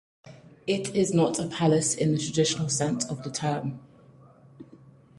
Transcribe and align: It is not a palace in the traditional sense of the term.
It 0.65 0.95
is 0.95 1.13
not 1.13 1.37
a 1.37 1.45
palace 1.45 1.93
in 1.93 2.11
the 2.11 2.17
traditional 2.17 2.69
sense 2.69 3.05
of 3.05 3.21
the 3.21 3.29
term. 3.29 3.81